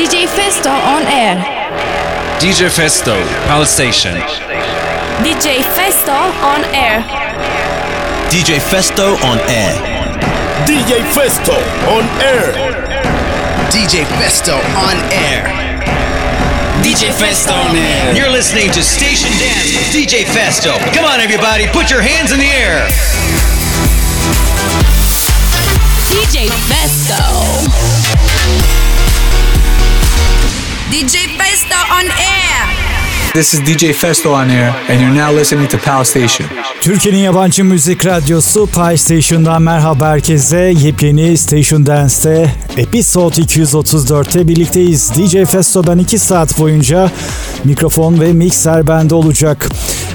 DJ 0.00 0.24
Festo 0.26 0.70
on 0.70 1.02
air. 1.02 1.36
DJ 2.40 2.70
Festo, 2.70 3.14
Pal 3.44 3.66
Station. 3.66 4.16
DJ 5.20 5.60
Festo 5.76 6.16
on 6.40 6.64
air. 6.72 7.04
DJ 8.30 8.60
Festo 8.60 9.22
on 9.22 9.38
air. 9.50 9.74
DJ 10.56 11.04
Festo 11.12 11.60
on 11.84 12.08
air. 12.18 12.54
DJ 13.68 14.06
Festo 14.16 14.56
on 14.88 14.96
air. 15.12 15.44
DJ 16.82 17.12
Festo 17.12 17.52
on 17.52 17.76
air. 17.76 18.16
You're 18.16 18.32
listening 18.32 18.70
to 18.70 18.82
Station 18.82 19.28
Dance 19.38 19.76
with 19.76 19.92
DJ 19.92 20.24
Festo. 20.24 20.78
Come 20.94 21.04
on, 21.04 21.20
everybody, 21.20 21.66
put 21.74 21.90
your 21.90 22.00
hands 22.00 22.32
in 22.32 22.38
the 22.38 22.48
air. 22.48 22.88
DJ 26.08 26.48
Festo. 26.72 27.20
DJ 31.00 31.16
Festo 31.38 31.78
on 31.98 32.04
air. 32.04 33.32
This 33.32 33.54
is 33.54 33.60
DJ 33.60 33.94
Festo 33.94 34.34
on 34.34 34.50
air, 34.50 34.74
and 34.88 35.00
you're 35.00 35.14
now 35.14 35.38
listening 35.38 35.68
to 35.68 35.78
Pal 35.78 36.04
Station. 36.04 36.48
Türkiye'nin 36.80 37.18
yabancı 37.18 37.64
müzik 37.64 38.06
radyosu 38.06 38.66
Pal 38.66 38.96
Station'dan 38.96 39.62
merhaba 39.62 40.08
herkese. 40.08 40.74
Yepyeni 40.82 41.38
Station 41.38 41.86
Dance'te 41.86 42.54
Episode 42.76 43.34
234'te 43.34 44.48
birlikteyiz. 44.48 45.12
DJ 45.14 45.50
Festo 45.50 45.86
ben 45.86 45.98
2 45.98 46.18
saat 46.18 46.58
boyunca 46.58 47.10
mikrofon 47.64 48.20
ve 48.20 48.32
mikser 48.32 48.86
bende 48.86 49.14
olacak. 49.14 49.68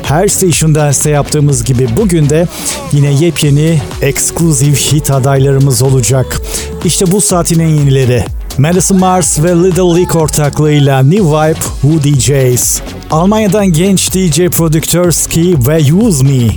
Her 0.04 0.28
Station 0.28 0.76
Dance'te 0.76 1.10
yaptığımız 1.10 1.64
gibi 1.64 1.88
bugün 1.98 2.30
de 2.30 2.48
yine 2.92 3.12
yepyeni 3.12 3.82
exclusive 4.02 4.76
hit 4.76 5.12
adaylarımız 5.12 5.82
olacak. 5.82 6.42
İşte 6.86 7.12
bu 7.12 7.22
saatin 7.22 7.60
en 7.60 7.68
yenileri. 7.68 8.26
Madison 8.58 9.00
Mars 9.00 9.44
ve 9.44 9.50
Little 9.50 9.95
League 9.95 10.22
ortaklığıyla 10.22 11.04
New 11.04 11.23
Vibe 11.23 11.59
Who 11.82 12.04
DJs. 12.04 12.80
Almanya'dan 13.12 13.66
genç 13.66 14.13
DJ 14.13 14.48
prodüktör 14.48 15.12
Ski 15.12 15.57
ve 15.68 15.93
Use 15.93 16.24
Me. 16.24 16.48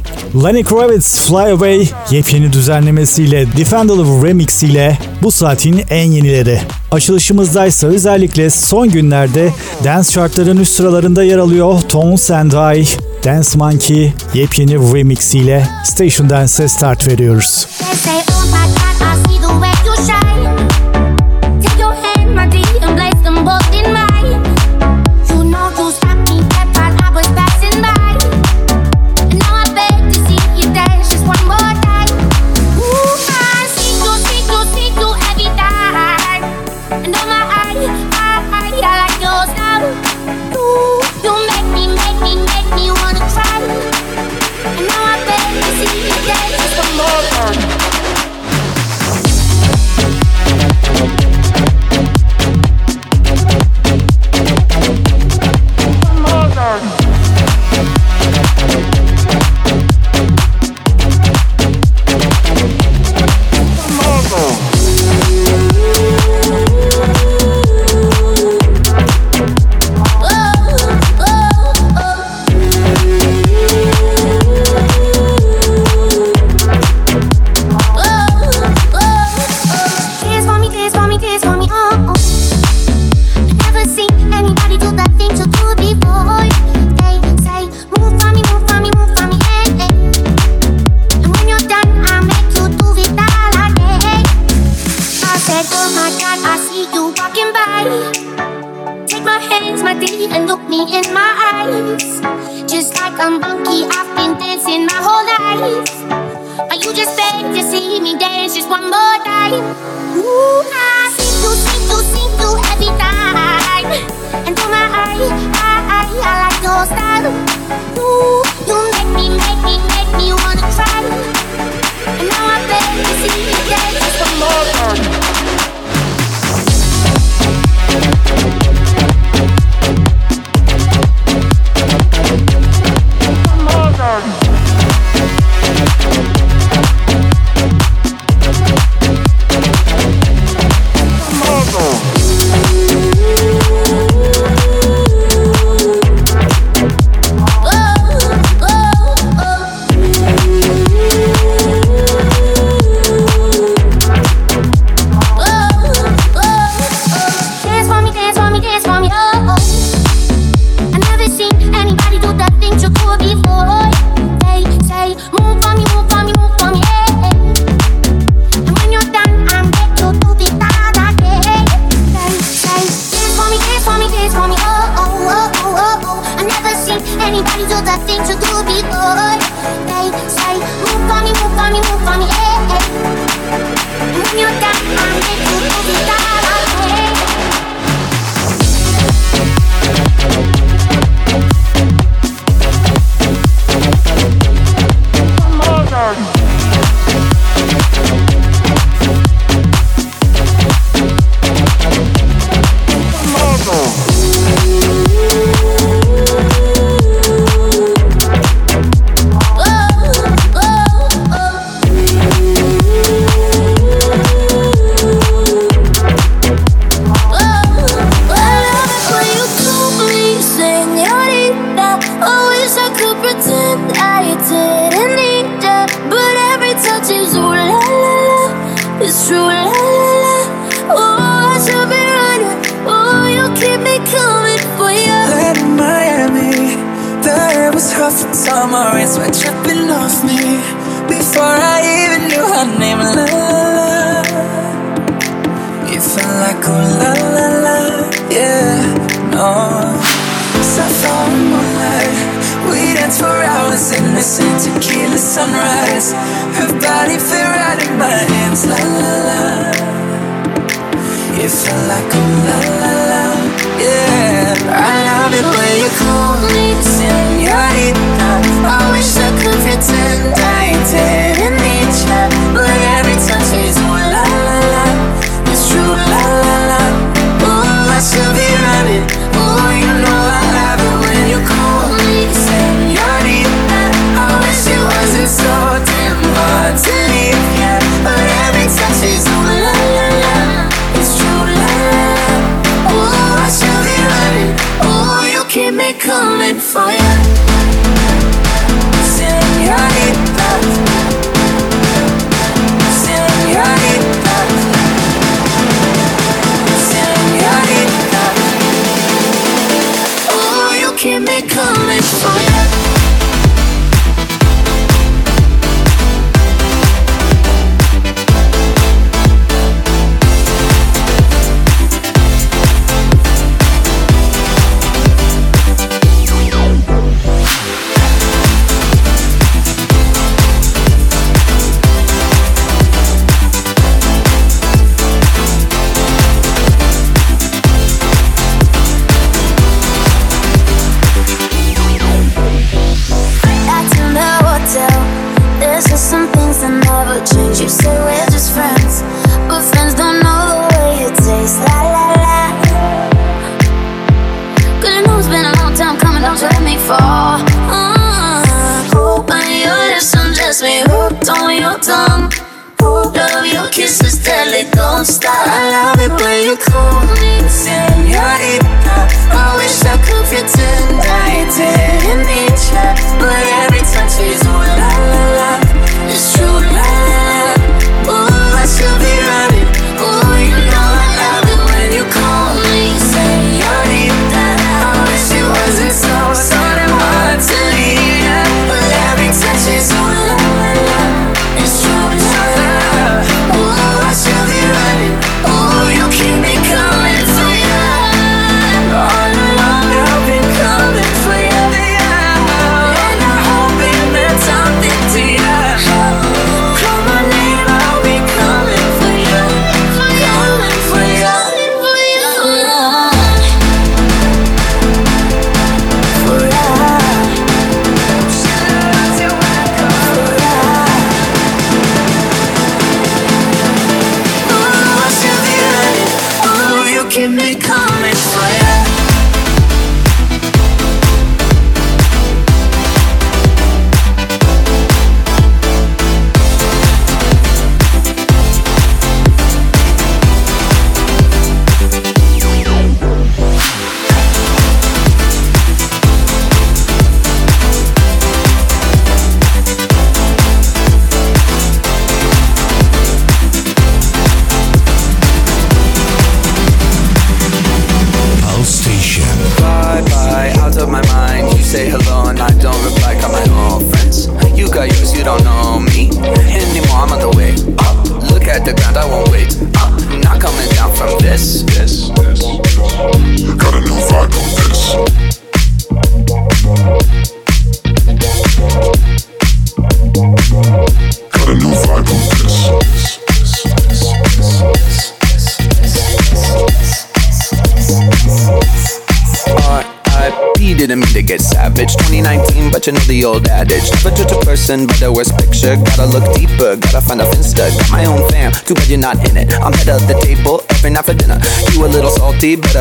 Lenny 0.44 0.64
Kravitz 0.64 1.20
Fly 1.20 1.52
Away 1.52 1.88
yepyeni 2.10 2.52
düzenlemesiyle 2.52 3.46
Defendable 3.56 4.28
Remix 4.28 4.62
ile 4.62 4.98
bu 5.22 5.32
saatin 5.32 5.84
en 5.90 6.10
yenileri. 6.10 6.60
Açılışımızdaysa 6.90 7.86
özellikle 7.86 8.50
son 8.50 8.90
günlerde 8.90 9.52
dance 9.84 10.10
chartların 10.10 10.56
üst 10.56 10.72
sıralarında 10.72 11.24
yer 11.24 11.38
alıyor 11.38 11.80
Tones 11.88 12.30
and 12.30 12.52
I, 12.52 12.86
Dance 13.24 13.48
Monkey 13.54 14.12
yepyeni 14.34 14.94
remix 14.94 15.34
ile 15.34 15.68
Station 15.84 16.30
Dance'e 16.30 16.68
start 16.68 17.08
veriyoruz. 17.08 17.66
Say, 18.04 18.17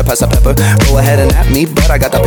pass 0.02 0.22
a 0.22 0.28
pepper. 0.28 0.54
Go 0.86 0.98
ahead 0.98 1.18
and 1.18 1.32
at 1.32 1.50
me, 1.50 1.66
but 1.66 1.90
I 1.90 1.98
got 1.98 2.12
the 2.12 2.17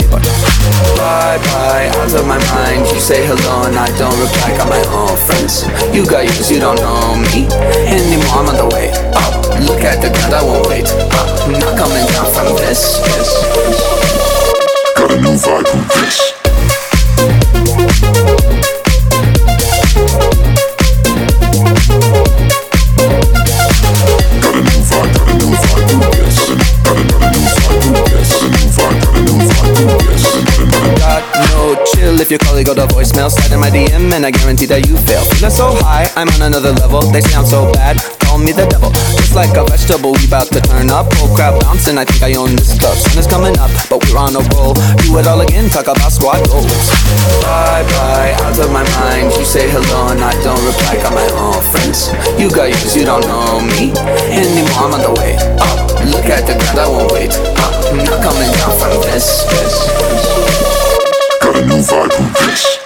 DM 33.71 34.11
and 34.11 34.27
I 34.27 34.31
guarantee 34.31 34.67
that 34.67 34.83
you 34.83 34.99
fail. 35.07 35.23
Feeling 35.31 35.55
so 35.55 35.71
high, 35.79 36.03
I'm 36.19 36.27
on 36.35 36.43
another 36.43 36.75
level. 36.75 36.99
They 37.07 37.23
sound 37.23 37.47
so 37.47 37.71
bad, 37.71 38.03
call 38.19 38.35
me 38.35 38.51
the 38.51 38.67
devil. 38.67 38.91
It's 39.15 39.31
like 39.31 39.55
a 39.55 39.63
vegetable, 39.63 40.11
we 40.19 40.27
about 40.27 40.51
to 40.51 40.59
turn 40.59 40.91
up. 40.91 41.07
Oh 41.23 41.31
crap, 41.31 41.55
bouncing, 41.63 41.95
I 41.95 42.03
think 42.03 42.19
I 42.19 42.35
own 42.35 42.51
this 42.59 42.75
stuff. 42.75 42.99
Sun 42.99 43.15
is 43.15 43.27
coming 43.31 43.55
up, 43.63 43.71
but 43.87 44.03
we're 44.03 44.19
on 44.19 44.35
a 44.35 44.43
roll. 44.51 44.75
Do 45.07 45.15
it 45.15 45.25
all 45.25 45.39
again, 45.39 45.71
talk 45.71 45.87
about 45.87 46.11
squad 46.11 46.43
goals. 46.51 46.67
Bye 47.47 47.87
bye, 47.95 48.35
out 48.43 48.59
of 48.59 48.67
my 48.75 48.83
mind. 48.99 49.31
You 49.39 49.47
say 49.47 49.71
hello 49.71 50.11
and 50.11 50.19
I 50.19 50.35
don't 50.43 50.59
reply. 50.67 50.99
Got 50.99 51.15
my 51.15 51.27
own 51.39 51.63
friends. 51.71 52.11
You 52.35 52.51
got 52.51 52.67
yours, 52.67 52.91
you 52.91 53.07
don't 53.07 53.23
know 53.23 53.63
me 53.63 53.95
anymore. 54.35 54.83
I'm 54.83 54.99
on 54.99 55.01
the 55.01 55.15
way 55.15 55.39
up. 55.63 55.79
Look 56.11 56.27
at 56.27 56.43
the 56.43 56.59
ground, 56.59 56.75
I 56.75 56.87
won't 56.91 57.07
wait. 57.15 57.31
Up. 57.63 57.71
I'm 57.87 58.03
not 58.03 58.19
coming 58.19 58.51
down 58.51 58.75
from 58.75 58.99
this. 59.07 59.47
this, 59.47 59.87
this. 59.87 61.39
Got 61.39 61.55
a 61.55 61.63
new 61.63 61.79
vibe 61.79 62.11
from 62.11 62.27
this. 62.35 62.80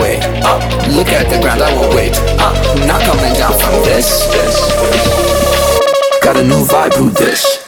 Up. 0.00 0.22
Uh, 0.44 0.88
look 0.96 1.08
at 1.08 1.28
the 1.28 1.40
ground, 1.40 1.62
I 1.62 1.72
won't 1.74 1.94
wait 1.94 2.16
up. 2.38 2.54
Not 2.86 3.02
coming 3.02 3.32
down 3.34 3.52
from 3.58 3.84
this. 3.84 4.26
this. 4.32 4.56
Got 6.22 6.36
a 6.36 6.42
new 6.42 6.64
vibe, 6.64 6.94
who 6.94 7.10
this? 7.10 7.65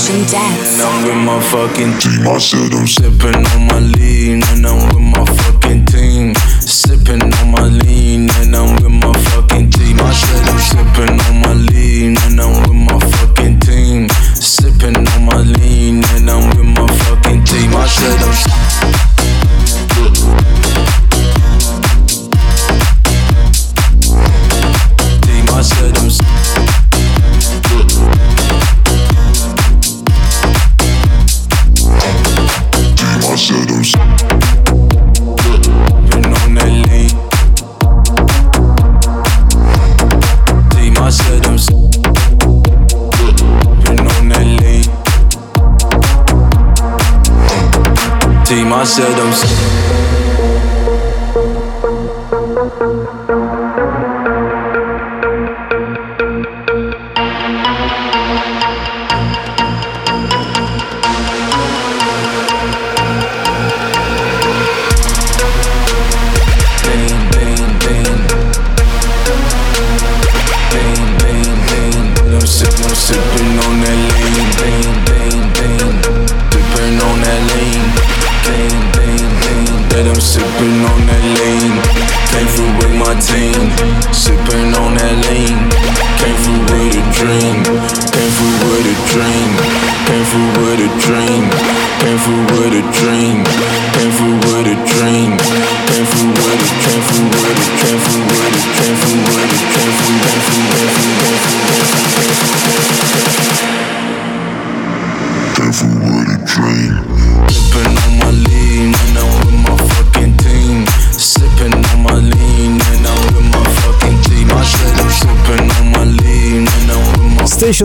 Christian 0.09 0.39
dance. 0.39 0.73
And 0.73 0.81
I'm 0.81 1.05
with 1.05 1.25
my 1.25 1.39
fucking 1.39 1.99
team. 1.99 2.27
I 2.27 2.37
said 2.39 2.73
I'm 2.73 2.87
sipping 2.87 3.45
on 3.45 3.67
my 3.67 3.79
lean, 3.79 4.41
and 4.43 4.65
I'm 4.65 4.87
with 4.89 5.05
my 5.17 5.25
fucking 5.25 5.85
team. 5.85 6.33
Sipping 6.59 7.21
on 7.21 7.51
my 7.51 7.67
lean, 7.67 8.29
and 8.41 8.55
I'm 8.55 8.75
with 8.81 8.91
my 8.91 9.13
fucking 9.29 9.69
team. 9.69 9.99
I 9.99 10.11
said 10.13 10.49
I'm 10.49 10.59
sipping 10.59 11.19
on 11.19 11.41
my 11.41 11.53
lean, 11.53 12.17
and 12.25 12.41
I'm 12.41 12.61
with 12.63 12.89
my 12.89 12.99
fucking 12.99 13.59
team. 13.59 14.09
Sipping 14.33 14.97
on 14.97 15.25
my 15.25 15.41
lean, 15.41 16.03
and 16.15 16.29
I'm 16.29 16.49
with 16.57 16.65
my 16.65 16.87
fucking 16.87 17.43
team. 17.43 17.75
I 17.75 17.87
said 17.87 18.19
I'm. 18.19 18.58
myself, 48.79 49.13
I'm 49.19 49.58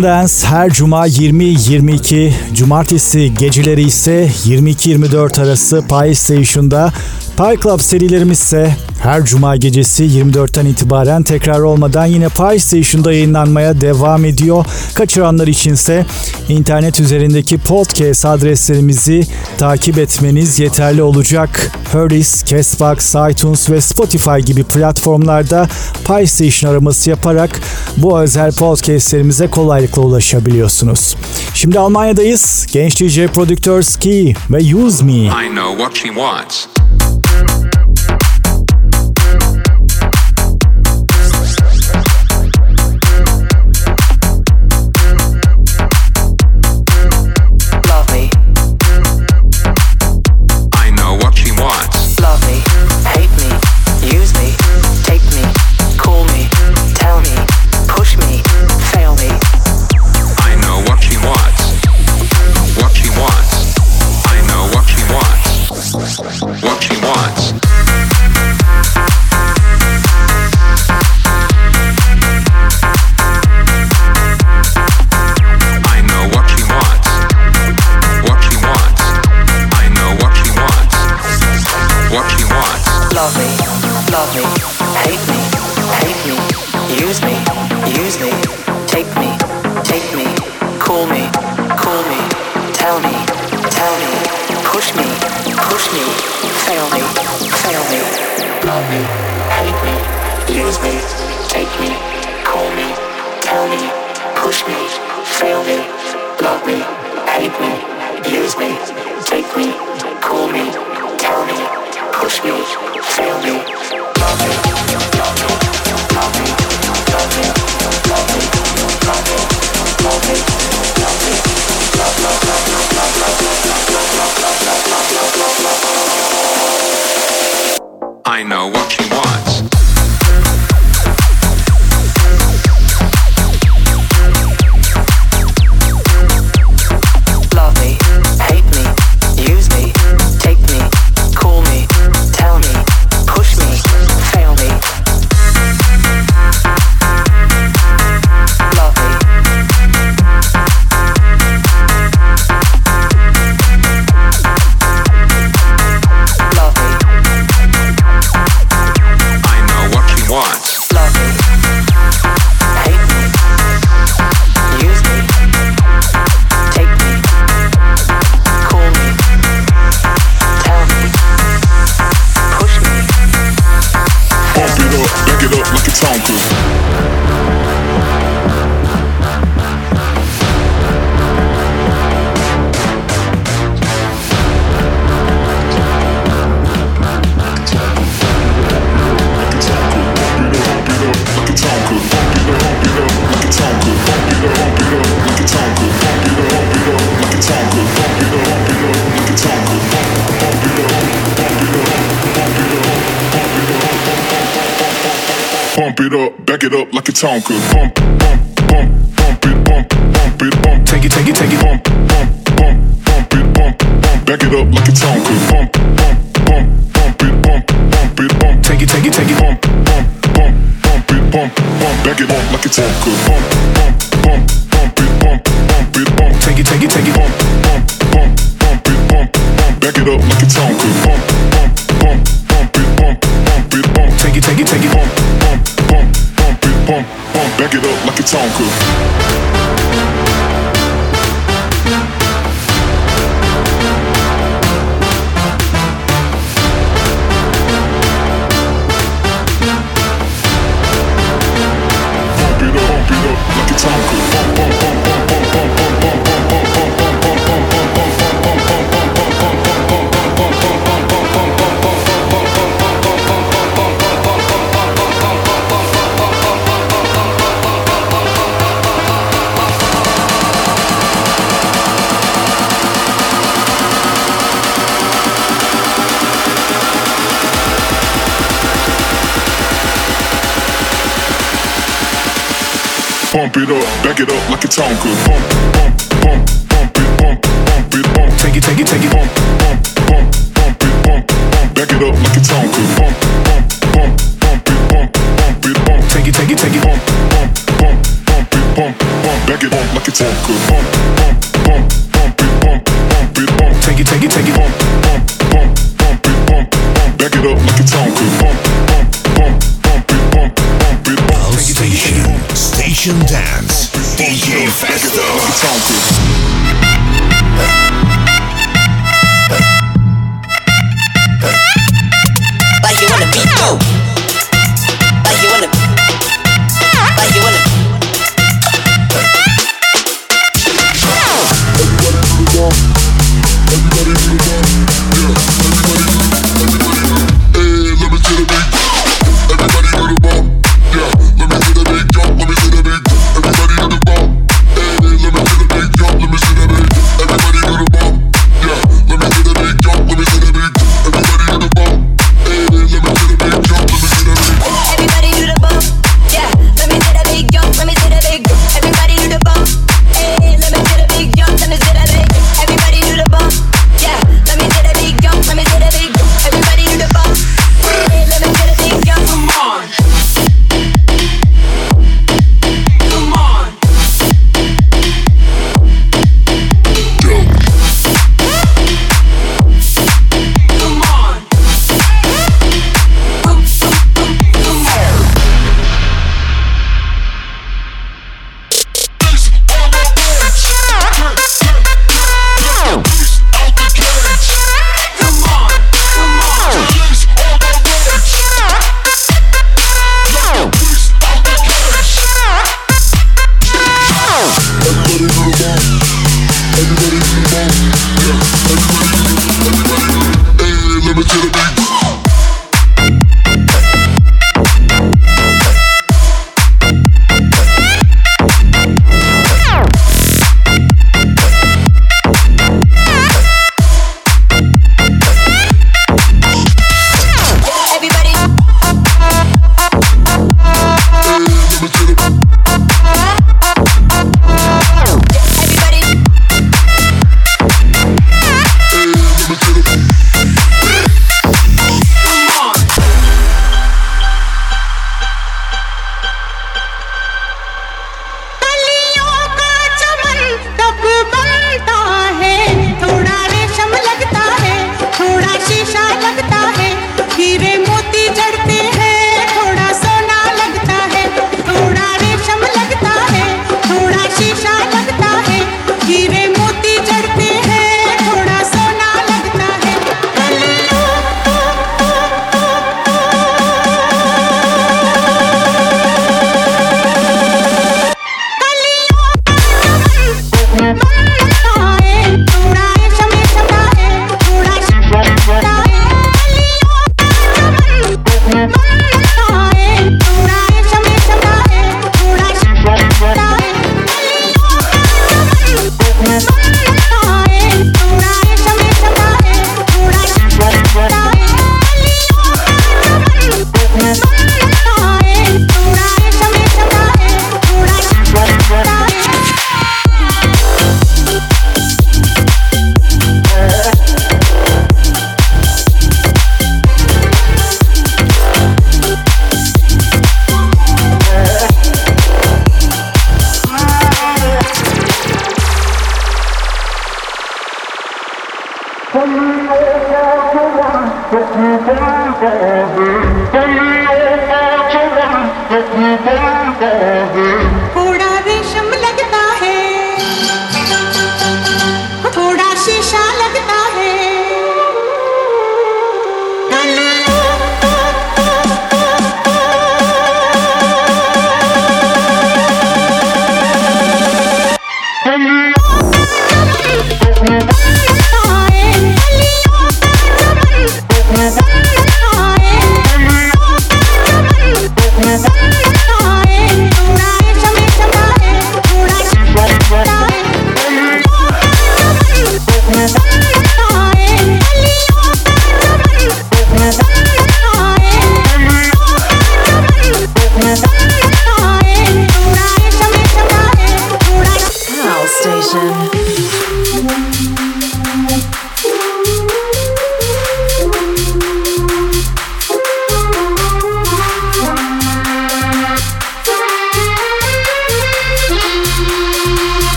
Modern 0.00 0.12
Dance 0.12 0.46
her 0.46 0.70
cuma 0.70 1.06
20-22, 1.08 2.32
cumartesi 2.54 3.34
geceleri 3.34 3.82
ise 3.82 4.30
22-24 4.46 5.42
arası 5.42 5.84
Pie 5.88 6.14
Station'da. 6.14 6.92
Pie 7.36 7.56
Club 7.62 7.80
serilerimiz 7.80 8.38
ise 8.38 8.76
her 9.02 9.24
cuma 9.24 9.56
gecesi 9.56 10.04
24'ten 10.04 10.66
itibaren 10.66 11.22
tekrar 11.22 11.60
olmadan 11.60 12.06
yine 12.06 12.28
Pie 12.28 12.58
Station'da 12.58 13.12
yayınlanmaya 13.12 13.80
devam 13.80 14.24
ediyor. 14.24 14.66
Kaçıranlar 14.94 15.46
içinse 15.46 16.06
internet 16.48 17.00
üzerindeki 17.00 17.58
podcast 17.58 18.24
adreslerimizi 18.26 19.26
takip 19.58 19.98
etmeniz 19.98 20.58
yeterli 20.58 21.02
olacak. 21.02 21.72
Purdy's, 21.92 22.44
Castbox, 22.44 23.14
iTunes 23.30 23.70
ve 23.70 23.80
Spotify 23.80 24.38
gibi 24.44 24.64
platformlarda 24.64 25.68
PlayStation 26.04 26.70
araması 26.70 27.10
yaparak 27.10 27.60
bu 27.96 28.20
özel 28.20 28.52
podcastlerimize 28.52 29.46
kolaylıkla 29.46 30.02
ulaşabiliyorsunuz. 30.02 31.16
Şimdi 31.54 31.78
Almanya'dayız. 31.78 32.66
Genç 32.72 33.00
DJ 33.00 33.26
prodüktör 33.26 33.82
Ski 33.82 34.34
ve 34.50 34.74
Use 34.76 35.04
Me. 35.04 35.12
I 35.12 35.48
know 35.48 35.76
what 35.76 35.96
she 35.96 36.08
wants. 36.08 36.69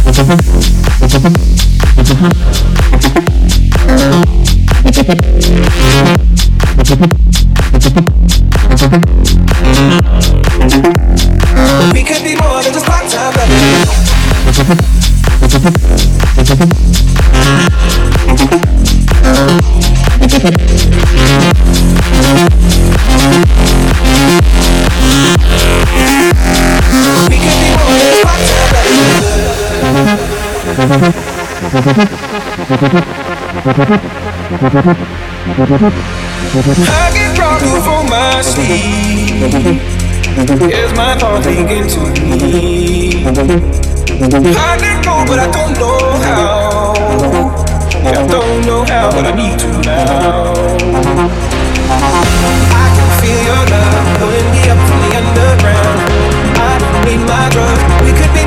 We 0.00 0.06
could 12.02 12.24
be 12.24 12.34
more 12.36 12.62
than 12.62 12.72
just 12.72 12.86
part-time 12.86 13.40
I 30.90 30.98
get 37.14 37.30
drunk 37.36 37.62
before 37.62 38.02
my 38.10 38.42
sleep. 38.42 39.38
Here's 40.68 40.92
my 40.96 41.14
thought 41.14 41.44
begin 41.44 41.86
to 41.86 42.00
me. 42.10 43.22
I 43.24 44.76
let 44.82 45.04
go, 45.04 45.24
but 45.30 45.38
I 45.38 45.46
don't 45.52 45.78
know 45.78 45.98
how. 46.26 46.94
Yeah, 48.02 48.18
I 48.18 48.26
don't 48.26 48.66
know 48.66 48.82
how, 48.82 49.12
but 49.12 49.26
I 49.26 49.32
need 49.36 49.60
to 49.60 49.68
now. 49.86 50.54
I 51.86 52.90
can 52.96 53.08
feel 53.22 53.40
your 53.46 53.62
love 53.70 54.18
pulling 54.18 54.50
me 54.50 54.62
up 54.66 54.80
from 54.90 54.98
the 55.06 55.10
underground. 55.22 56.02
I 56.58 56.82
don't 56.82 56.98
need 57.06 57.22
my 57.30 57.46
drugs. 57.54 57.78
We 58.02 58.10
could 58.10 58.32
be 58.34 58.39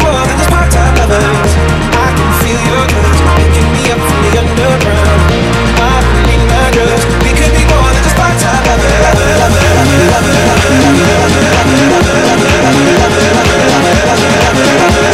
can 2.74 2.90
feel 2.90 2.98
your 2.98 3.06
touch 3.06 3.22
picking 3.38 3.70
me 3.72 3.92
up 3.92 4.00
from 4.02 4.20
the 4.24 4.32
underground. 4.42 5.20
I 5.78 6.02
don't 6.02 6.26
need 6.26 6.44
my 6.50 6.66
drugs. 6.74 7.06
We 7.22 7.32
could 7.38 7.54
be 7.54 7.64
more 7.70 7.90
than 7.94 8.02
just 8.02 8.18
part-time 8.18 8.64
Can 14.94 15.13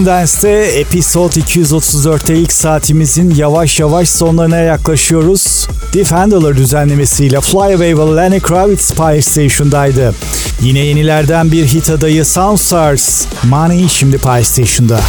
Latin 0.00 0.06
Dance'te 0.06 0.48
Episode 0.80 1.40
234'te 1.40 2.36
ilk 2.36 2.52
saatimizin 2.52 3.34
yavaş 3.34 3.80
yavaş 3.80 4.08
sonlarına 4.08 4.56
yaklaşıyoruz. 4.56 5.68
Defender 5.94 6.56
düzenlemesiyle 6.56 7.40
Flyaway 7.40 7.98
ve 7.98 8.16
Lenny 8.16 8.40
Kravitz 8.40 8.92
Fire 8.94 9.22
Station'daydı. 9.22 10.14
Yine 10.62 10.78
yenilerden 10.78 11.52
bir 11.52 11.66
hit 11.66 11.90
adayı 11.90 12.24
Sound 12.24 12.58
Stars, 12.58 13.26
Money 13.44 13.88
şimdi 13.88 14.18
Fire 14.18 14.44
Station'da. 14.44 15.00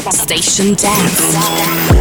Station 0.00 0.74
Dance. 0.74 1.91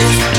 it. 0.00 0.37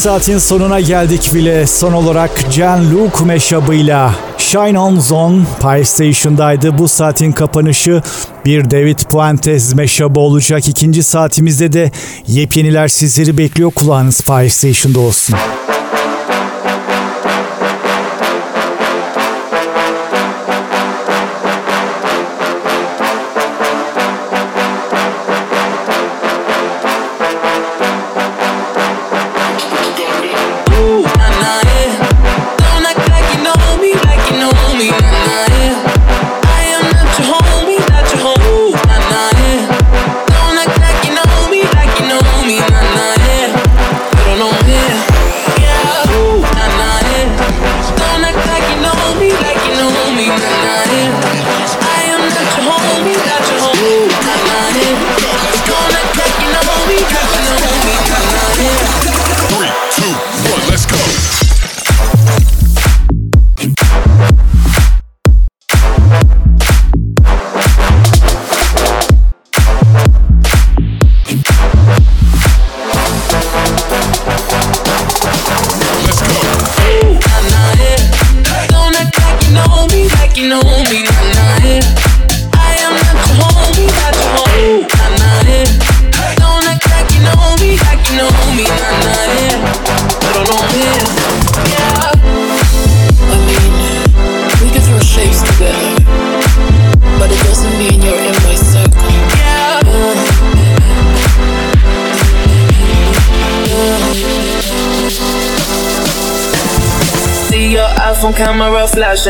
saatin 0.00 0.38
sonuna 0.38 0.80
geldik 0.80 1.30
bile. 1.34 1.66
Son 1.66 1.92
olarak 1.92 2.30
Can 2.56 2.90
Luke 2.90 3.24
meşabıyla 3.24 4.14
Shine 4.38 4.78
On 4.78 5.00
Zone 5.00 5.42
Pie 5.60 5.84
Station'daydı. 5.84 6.78
Bu 6.78 6.88
saatin 6.88 7.32
kapanışı 7.32 8.02
bir 8.44 8.70
David 8.70 8.98
Puentes 8.98 9.74
meşabı 9.74 10.20
olacak. 10.20 10.68
İkinci 10.68 11.02
saatimizde 11.02 11.72
de 11.72 11.90
yepyeniler 12.26 12.88
sizleri 12.88 13.38
bekliyor. 13.38 13.70
Kulağınız 13.70 14.20
Pie 14.20 14.50
Station'da 14.50 15.00
olsun. 15.00 15.36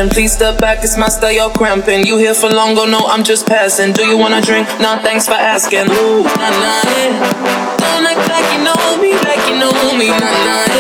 passion. 0.01 0.15
Please 0.15 0.33
step 0.33 0.61
back, 0.61 0.83
it's 0.83 0.97
my 0.97 1.09
style, 1.09 1.33
you're 1.33 1.51
cramping. 1.51 2.07
You 2.07 2.19
here 2.19 2.35
for 2.35 2.49
long, 2.49 2.75
go 2.75 2.87
no, 2.87 3.01
I'm 3.07 3.25
just 3.25 3.47
passing. 3.47 3.93
Do 3.93 4.05
you 4.07 4.17
wanna 4.17 4.41
drink? 4.41 4.69
Nah, 4.81 5.03
thanks 5.03 5.27
for 5.27 5.35
asking. 5.35 5.91
Ooh, 5.91 6.23
nah, 6.23 6.51
nah, 6.51 6.83
yeah. 6.97 7.77
Don't 7.77 8.07
act 8.07 8.29
like 8.29 8.49
you 8.53 8.65
know 8.65 9.03
me, 9.03 9.13
like 9.29 9.49
you 9.49 9.59
know 9.59 9.73
me, 9.97 10.09
nah, 10.09 10.19
nah, 10.19 10.67
yeah. 10.75 10.80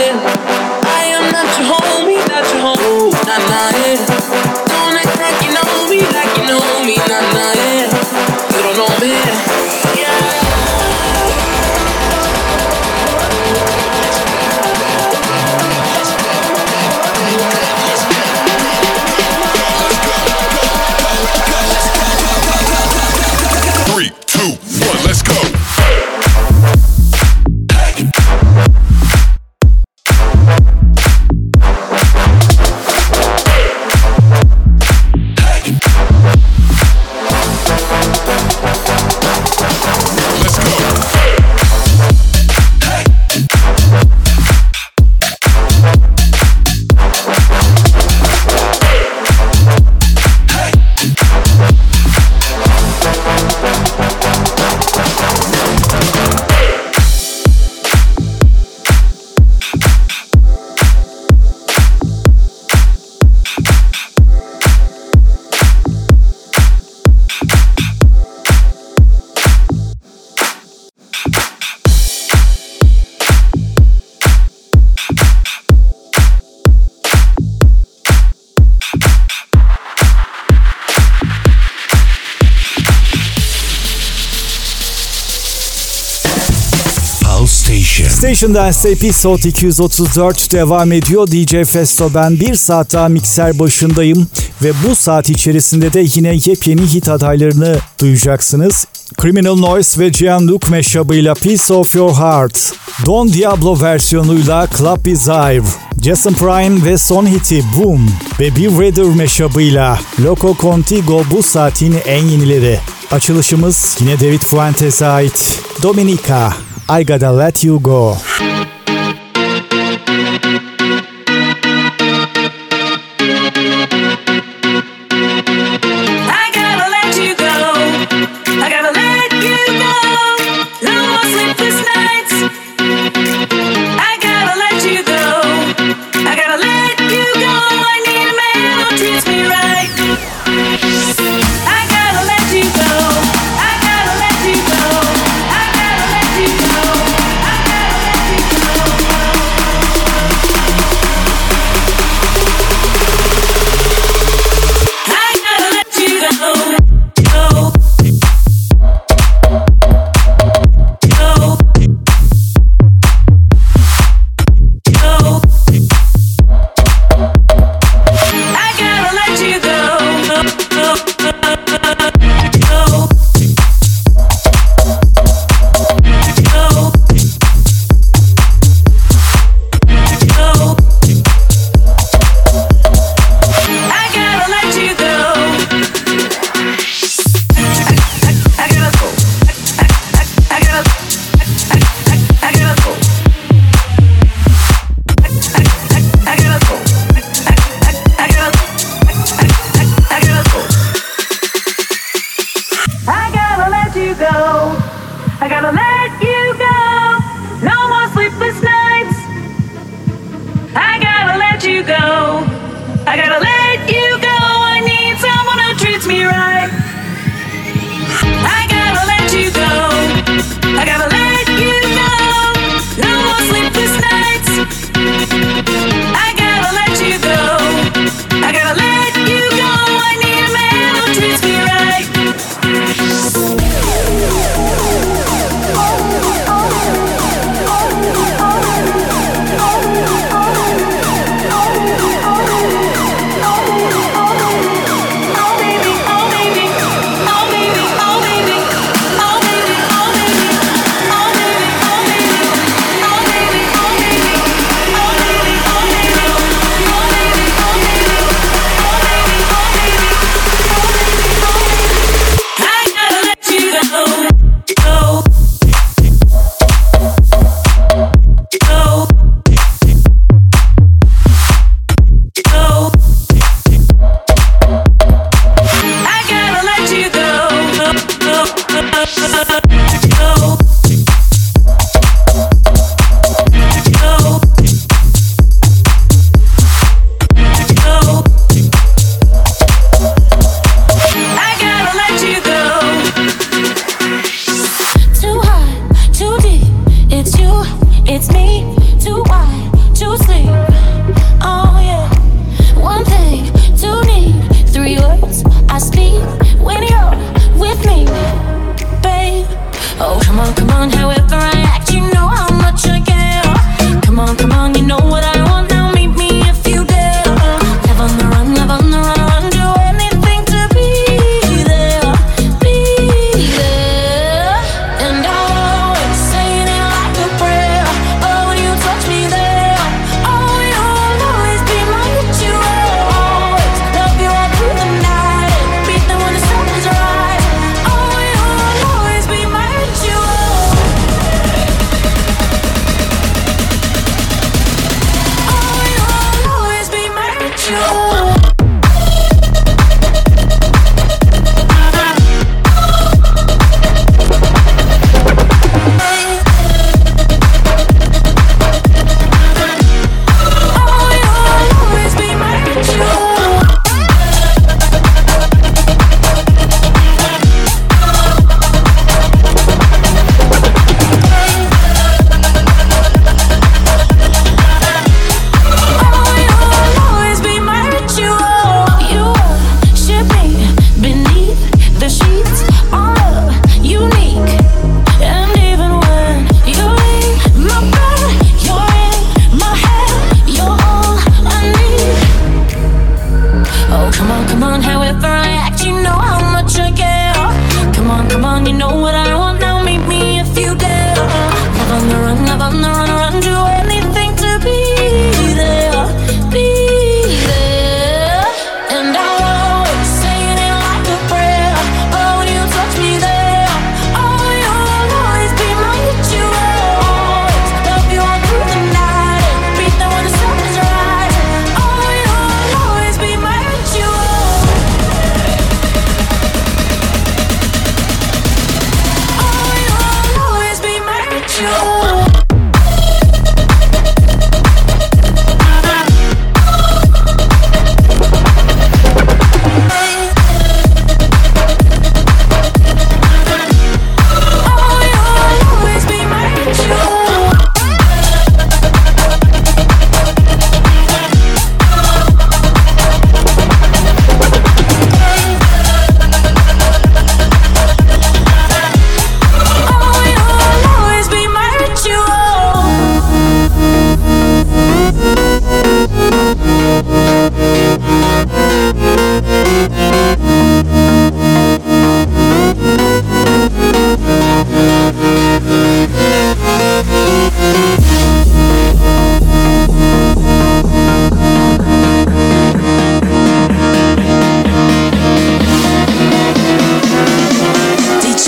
başında 88.40 88.68
ise 88.68 88.90
Episode 88.90 89.48
234 89.48 90.52
devam 90.52 90.92
ediyor. 90.92 91.26
DJ 91.26 91.70
Festo 91.70 92.10
ben 92.14 92.40
bir 92.40 92.54
saat 92.54 92.92
daha 92.92 93.08
mikser 93.08 93.58
başındayım 93.58 94.28
ve 94.62 94.72
bu 94.84 94.94
saat 94.94 95.30
içerisinde 95.30 95.92
de 95.92 96.04
yine 96.14 96.38
yepyeni 96.44 96.82
hit 96.82 97.08
adaylarını 97.08 97.78
duyacaksınız. 98.00 98.86
Criminal 99.22 99.56
Noise 99.56 100.00
ve 100.00 100.08
Gianluca 100.08 100.68
meşabıyla 100.70 101.34
Piece 101.34 101.72
of 101.74 101.94
Your 101.94 102.12
Heart, 102.12 102.72
Don 103.06 103.32
Diablo 103.32 103.80
versiyonuyla 103.80 104.68
Club 104.78 105.04
Desire, 105.04 105.62
Jason 106.02 106.32
Prime 106.32 106.84
ve 106.84 106.98
son 106.98 107.26
hiti 107.26 107.62
Boom 107.78 108.10
ve 108.40 108.56
Be 108.56 108.68
Weather 108.68 109.14
meşabıyla 109.14 109.98
Loco 110.24 110.56
Contigo 110.60 111.22
bu 111.30 111.42
saatin 111.42 111.96
en 112.06 112.24
yenileri. 112.24 112.78
Açılışımız 113.10 113.96
yine 114.00 114.20
David 114.20 114.42
Fuentes'e 114.42 115.06
ait 115.06 115.60
Dominica. 115.82 116.69
I 116.90 117.04
Gotta 117.04 117.30
Let 117.30 117.62
You 117.62 117.78
Go. 117.78 118.16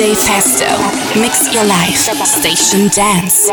Stay 0.02 0.16
Festo. 0.16 0.66
Mix 1.20 1.54
your 1.54 1.62
life. 1.62 1.94
Station 2.26 2.88
Dance. 2.88 3.46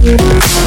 dance. 0.00 0.65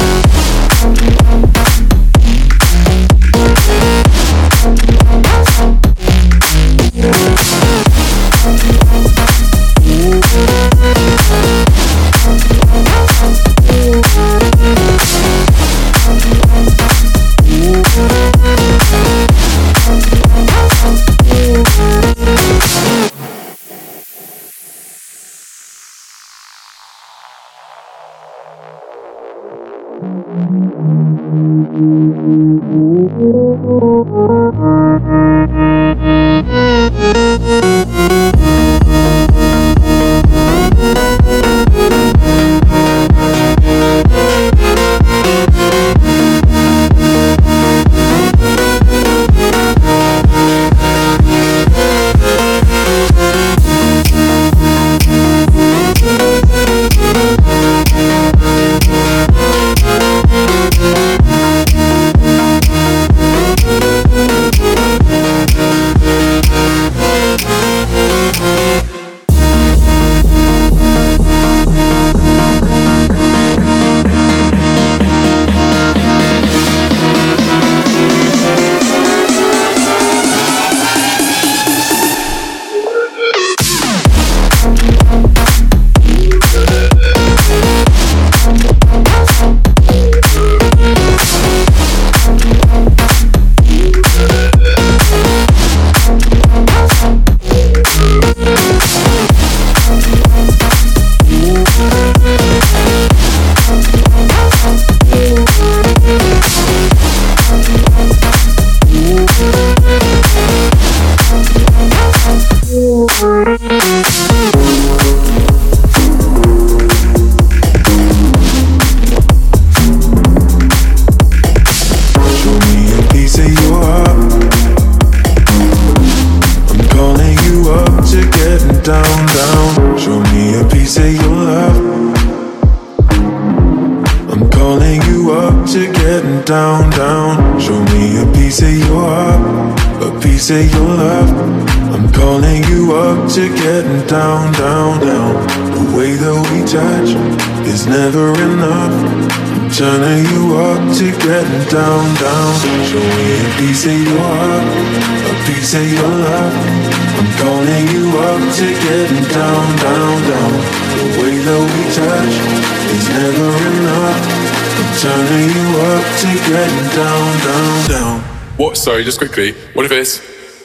sorry, 169.00 169.04
just 169.04 169.18
quickly. 169.18 169.52
What 169.74 169.86
if 169.86 169.92
it's 169.92 170.20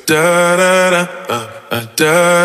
da 0.05 0.57
da 0.57 0.89
da 0.89 1.05
da 1.69 1.85
da? 1.95 2.44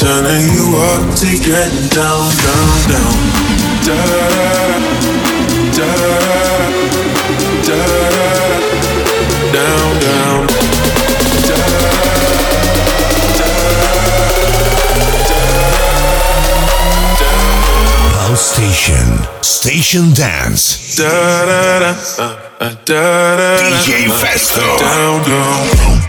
turning 0.00 0.48
you 0.56 0.72
up 0.80 1.12
to 1.14 1.28
getting 1.44 1.88
down, 1.92 2.32
down, 2.40 2.80
down. 2.88 3.20
Da 3.84 4.00
da 4.16 4.80
da 5.76 5.92
da 7.66 7.82
down, 9.52 9.92
down. 10.00 10.40
Da 11.44 11.60
da 11.60 11.92
da 11.92 12.00
da. 17.20 17.28
Station, 18.36 19.08
Station 19.42 20.14
Dance. 20.14 20.96
Da 20.96 21.44
da 21.44 21.78
da 21.78 21.90
uh, 21.90 21.94
uh, 22.58 22.72
da 22.86 23.36
da 23.36 23.38
da. 23.58 23.68
DJ 23.84 24.08
uh, 24.08 24.12
Festo. 24.16 24.64
Down, 24.78 25.22
down. 25.28 25.99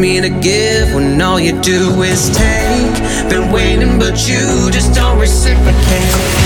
me 0.00 0.18
to 0.18 0.30
give 0.30 0.94
when 0.94 1.20
all 1.20 1.38
you 1.38 1.60
do 1.60 2.02
is 2.02 2.30
take. 2.30 3.28
Been 3.28 3.52
waiting, 3.52 3.98
but 3.98 4.26
you 4.26 4.70
just 4.70 4.94
don't 4.94 5.18
reciprocate. 5.18 6.39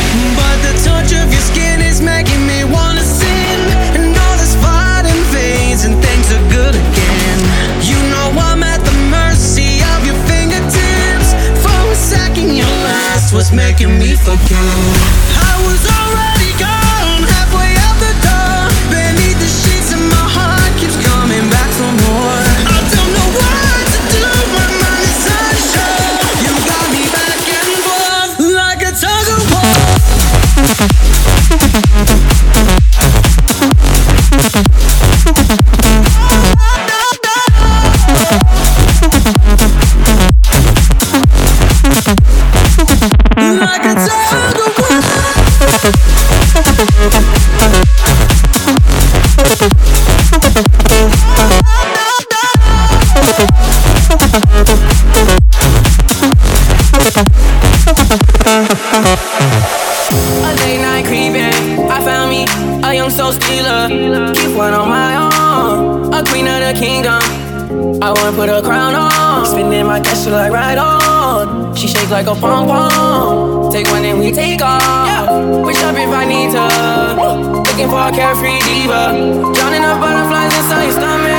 like 72.25 72.37
a 72.37 72.41
pom 72.41 72.67
pom. 72.67 73.73
Take 73.73 73.87
one 73.89 74.05
and 74.05 74.19
we 74.19 74.33
take 74.33 74.63
off. 74.63 74.83
Yeah. 74.83 75.27
Push 75.63 75.83
up 75.83 75.97
if 75.97 76.09
I 76.09 76.25
need 76.25 76.51
to. 76.53 77.61
Looking 77.69 77.89
for 77.89 78.01
a 78.01 78.13
carefree 78.13 78.61
diva. 78.61 79.13
Drowning 79.55 79.85
up 79.85 80.01
butterflies 80.01 80.57
inside 80.57 80.85
your 80.85 80.93
stomach. 80.93 81.34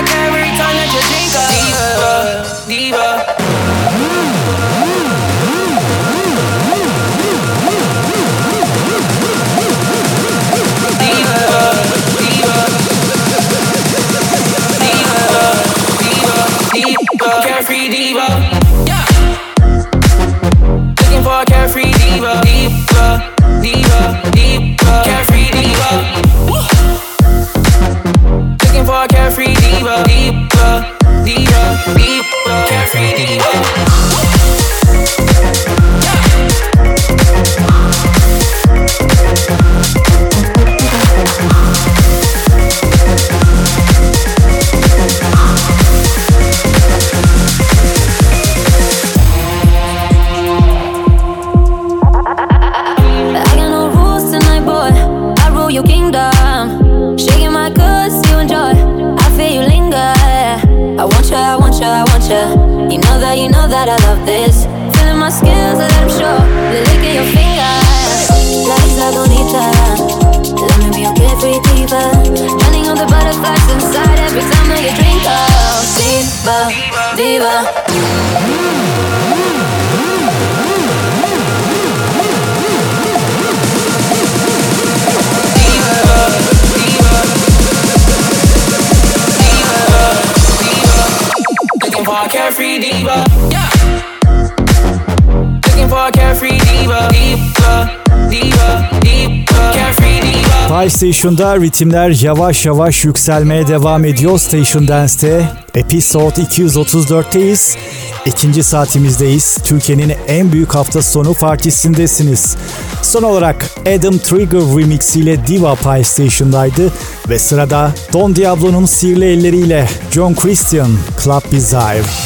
Live 100.86 100.94
Station'da 100.94 101.60
ritimler 101.60 102.24
yavaş 102.24 102.66
yavaş 102.66 103.06
yükselmeye 103.06 103.68
devam 103.68 104.06
ediyor. 104.06 104.40
Station 104.40 104.88
Dance'te 104.88 105.50
Episode 105.76 106.42
234'teyiz. 106.42 107.78
İkinci 108.26 108.64
saatimizdeyiz. 108.64 109.58
Türkiye'nin 109.64 110.14
en 110.28 110.52
büyük 110.52 110.76
hafta 110.76 111.02
sonu 111.02 111.34
partisindesiniz. 111.34 112.58
Son 113.02 113.24
olarak 113.24 113.66
Adam 113.82 114.18
Trigger 114.18 114.60
remix 114.60 115.16
ile 115.16 115.48
Diva 115.48 115.76
Pie 115.76 116.04
Station'daydı. 116.04 116.92
Ve 117.30 117.40
sırada 117.40 117.92
Don 118.14 118.36
Diablo'nun 118.36 118.86
sihirli 118.86 119.26
elleriyle 119.26 119.88
John 120.12 120.34
Christian 120.34 120.92
Club 121.24 121.52
Bizarre. 121.52 122.25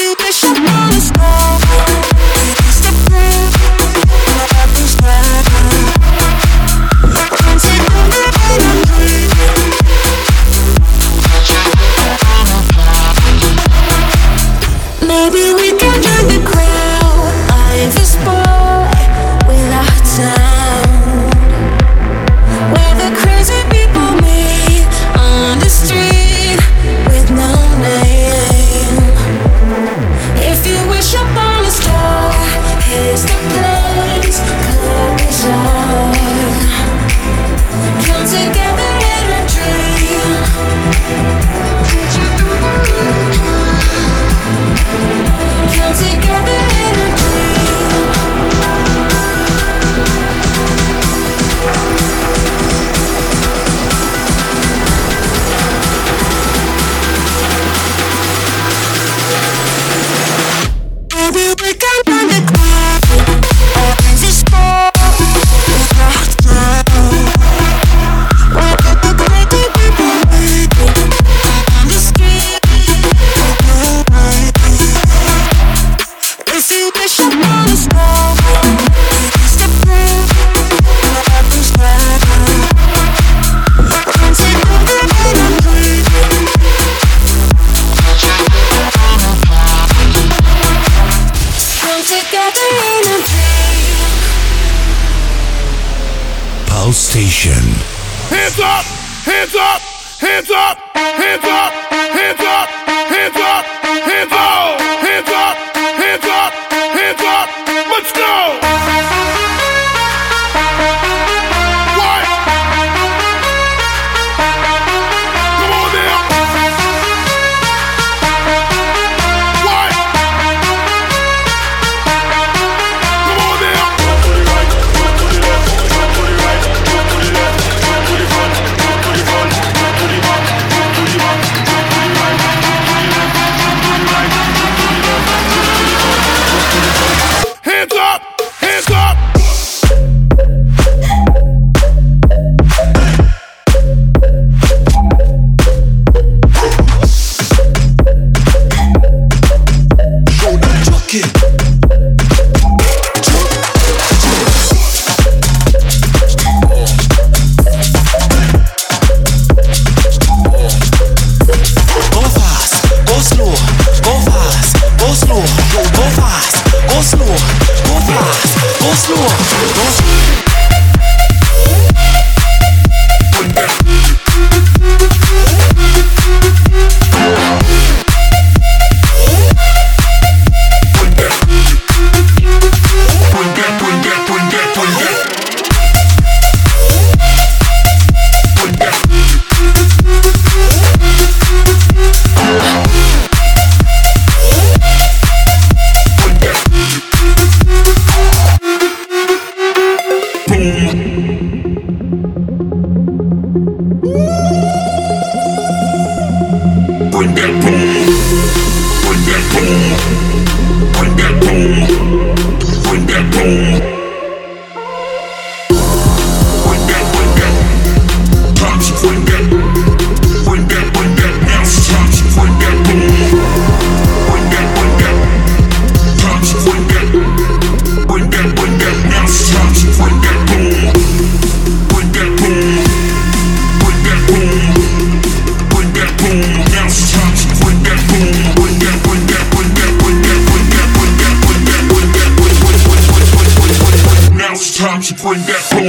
you 0.00 0.14
wish 0.20 0.42
you 0.42 0.52
were 0.52 0.88
a 0.88 1.00
star. 1.00 1.39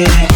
yeah. 0.02 0.31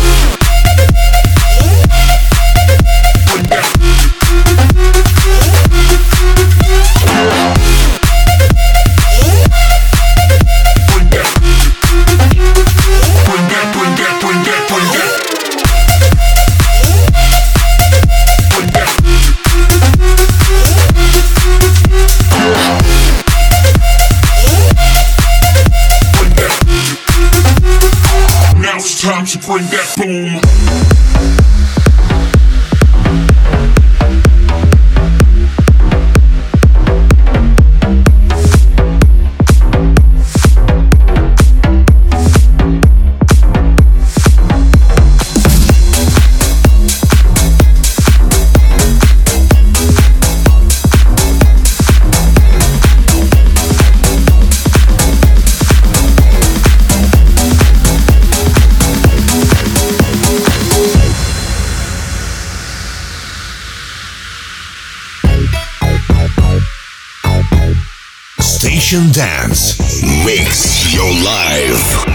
Dance. 69.15 70.03
Mix 70.25 70.93
your 70.93 71.09
life. 71.23 72.05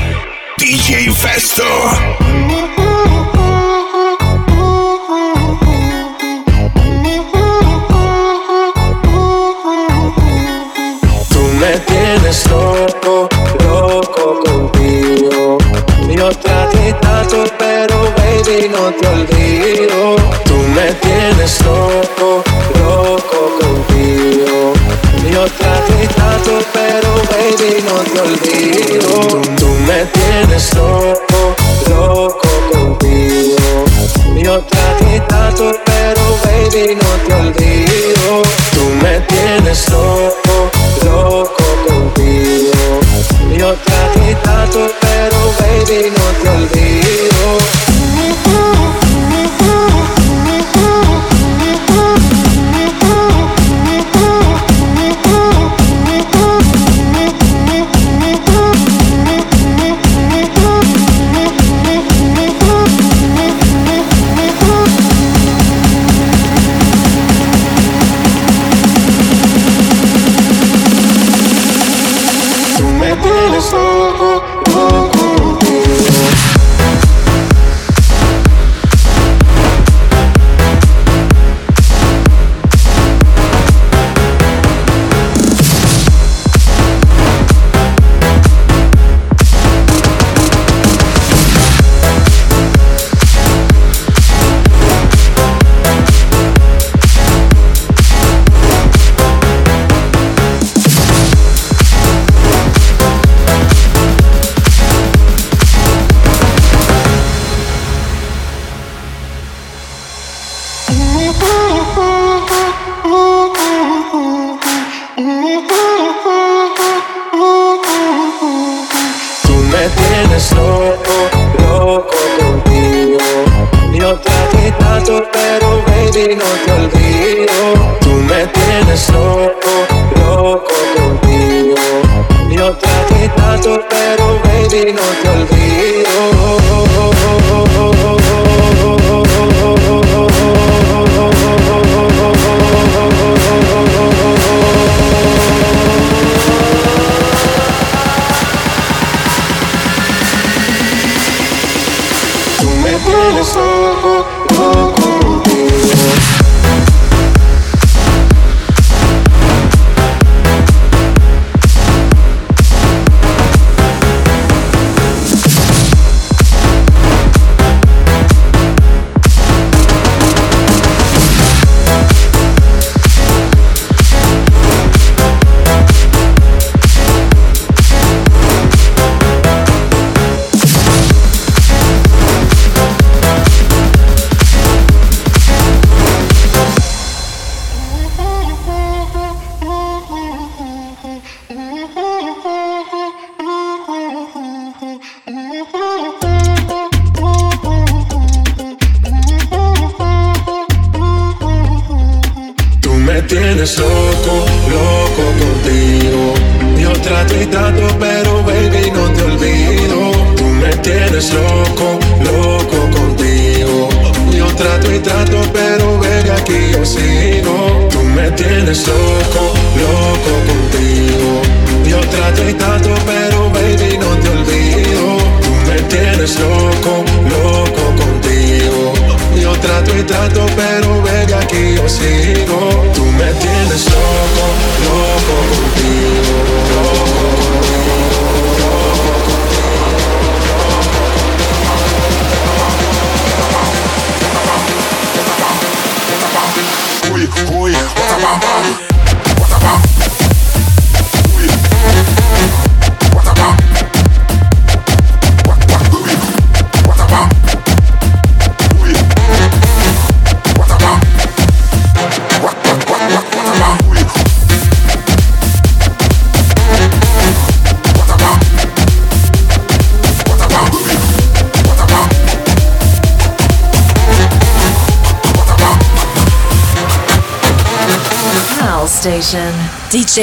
DJ 0.59 1.09
Festo. 1.09 1.50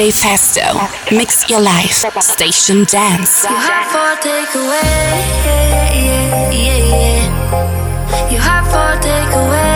DJ 0.08 0.12
Festo. 0.12 1.16
Mix 1.16 1.48
your 1.50 1.60
life. 1.60 2.04
Station 2.22 2.84
dance. 2.84 3.44
You 3.44 3.54
have 3.54 3.86
for 3.92 4.16
takeaway. 4.26 4.82
Yeah, 5.44 6.50
yeah, 6.50 6.76
yeah. 6.92 8.30
You 8.30 8.38
have 8.38 8.66
for 8.68 9.06
takeaway. 9.06 9.67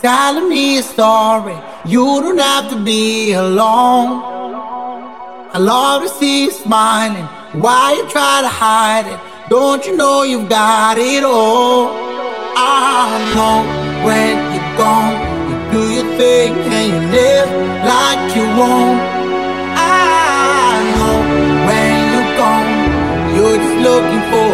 telling 0.00 0.48
me 0.48 0.78
a 0.78 0.82
story. 0.82 1.56
You 1.84 2.04
don't 2.22 2.38
have 2.38 2.70
to 2.70 2.76
be 2.82 3.32
alone. 3.32 4.22
I 5.52 5.58
love 5.58 6.02
to 6.02 6.08
see 6.08 6.44
you 6.44 6.50
smiling. 6.50 7.24
Why 7.60 7.94
you 7.98 8.08
try 8.08 8.40
to 8.40 8.48
hide 8.48 9.06
it? 9.12 9.20
Don't 9.50 9.84
you 9.86 9.96
know 9.96 10.22
you've 10.22 10.48
got 10.48 10.96
it 10.96 11.24
all? 11.24 11.90
I 12.56 13.18
know 13.34 13.58
when 14.06 14.36
you're 14.54 14.72
gone, 14.78 15.16
you 15.48 15.56
do 15.72 15.82
your 15.96 16.08
thing 16.16 16.52
and 16.76 16.86
you 16.92 17.00
live 17.18 17.48
like 17.92 18.22
you 18.36 18.46
won't. 18.58 19.00
I 19.76 20.80
know 20.94 21.16
when 21.68 21.96
you're 22.12 22.32
gone, 22.40 22.70
you're 23.36 23.58
just 23.64 23.78
looking 23.86 24.22
for. 24.30 24.49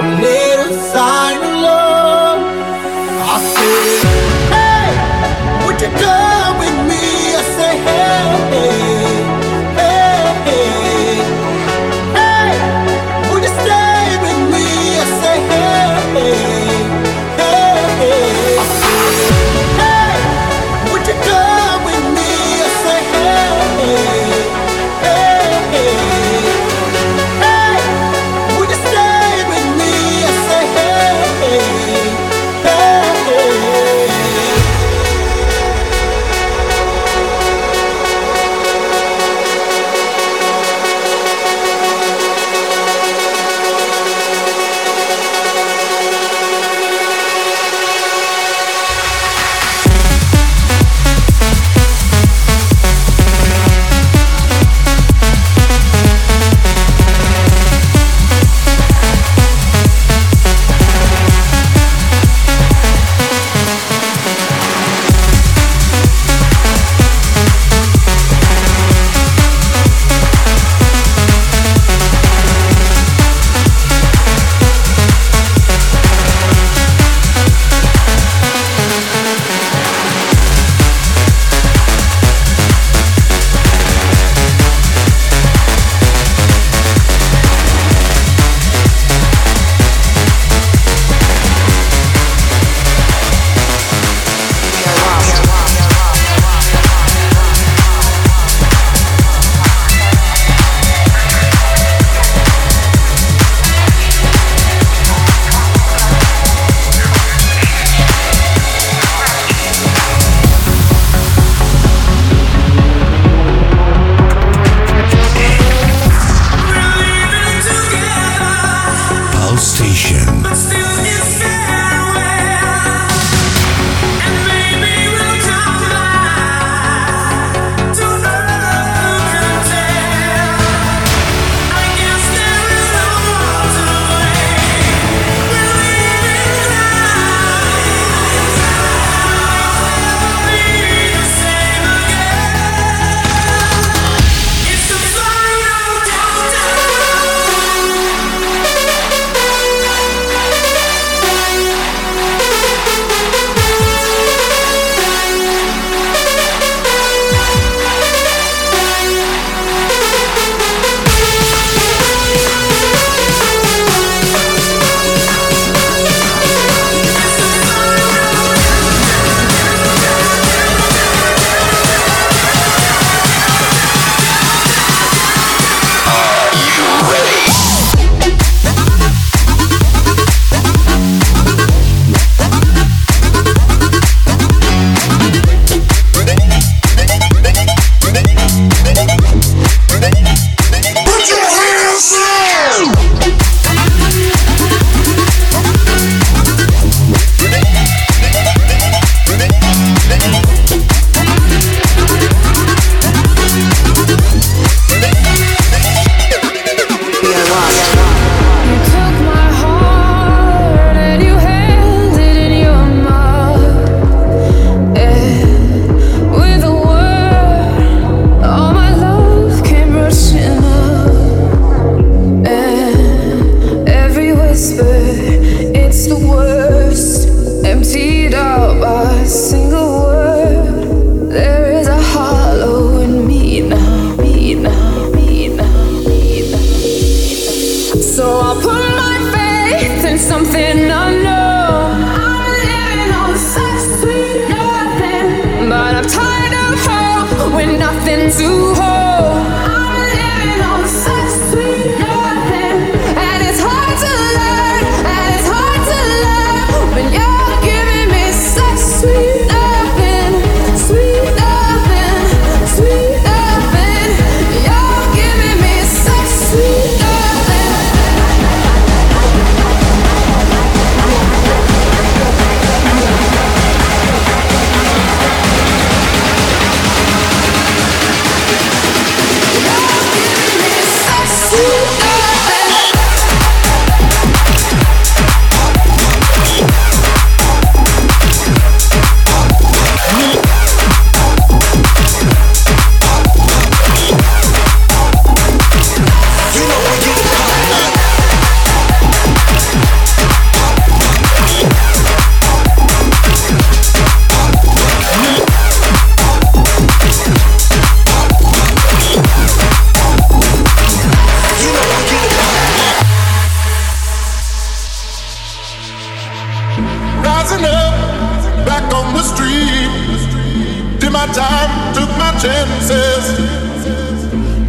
my 321.16 321.26
time, 321.32 321.70
took 321.94 322.10
my 322.20 322.30
chances. 322.36 323.24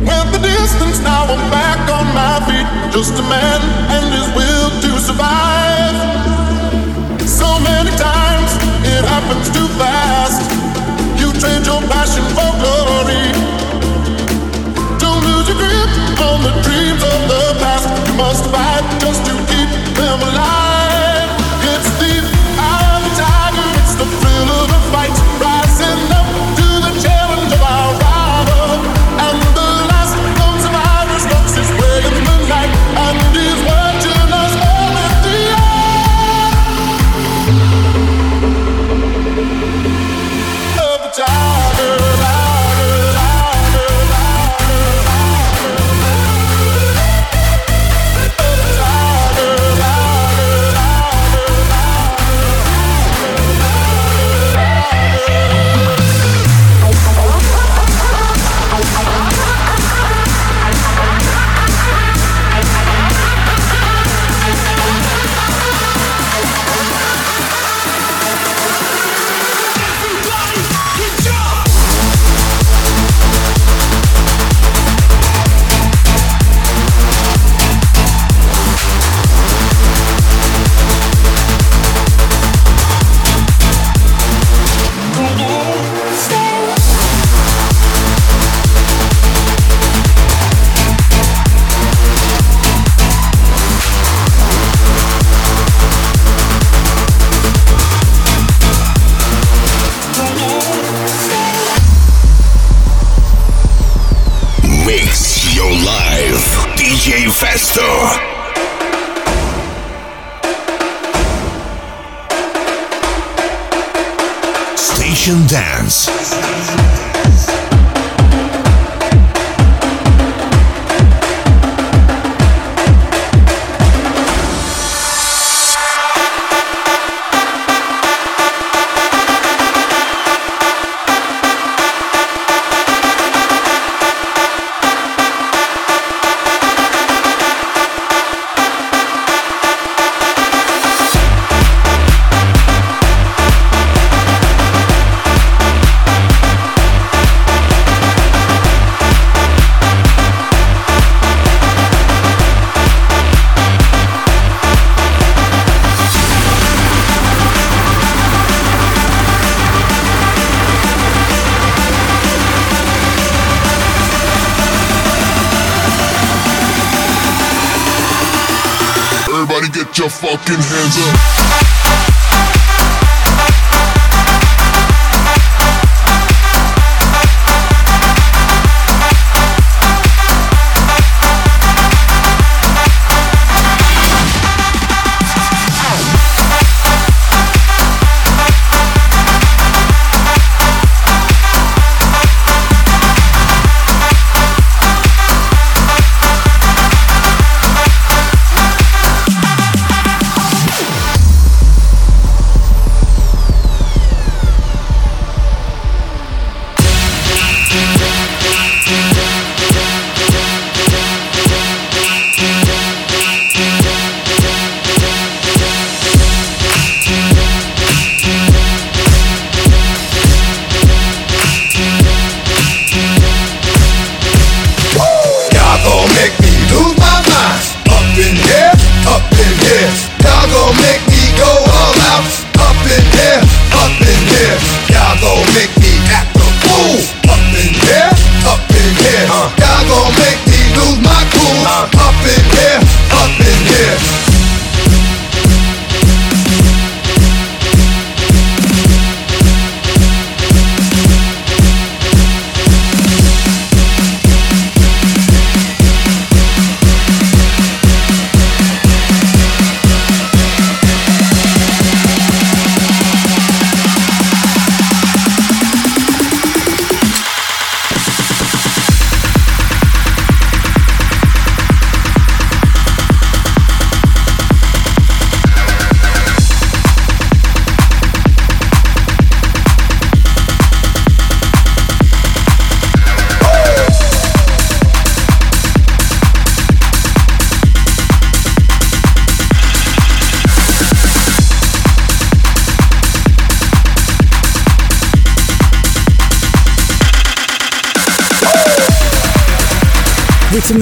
Went 0.07 0.29
the 0.31 0.39
distance, 0.39 0.99
now 1.03 1.23
I'm 1.27 1.43
back 1.51 1.81
on 1.91 2.07
my 2.15 2.35
feet. 2.47 2.67
Just 2.95 3.19
a 3.19 3.25
man 3.27 3.59
and 3.95 4.05
his 4.15 4.27
will 4.37 4.69
to 4.83 4.91
survive. 5.07 5.97
So 7.27 7.49
many 7.69 7.91
times 7.99 8.51
it 8.95 9.03
happens 9.13 9.47
too 9.55 9.67
fast. 9.75 10.39
You 11.19 11.35
trade 11.41 11.65
your 11.67 11.81
passion 11.91 12.23
for 12.35 12.51
glory. 12.63 13.27
Don't 15.03 15.21
lose 15.27 15.47
your 15.51 15.59
grip 15.59 15.91
on 16.29 16.37
the 16.47 16.53
dreams 16.63 17.03
of 17.11 17.19
the 17.31 17.43
past. 17.59 17.87
You 18.07 18.13
must 18.23 18.43
fight 18.53 18.85
just 19.03 19.21
to 19.27 19.33
keep 19.51 19.69
them 19.99 20.19
alive. 20.29 20.66